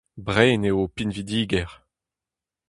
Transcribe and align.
Brein 0.25 0.63
eo 0.69 0.75
ho 0.79 0.85
pinvidigezh. 0.95 1.77